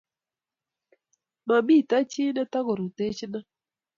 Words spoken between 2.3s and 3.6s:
ne tukorutochino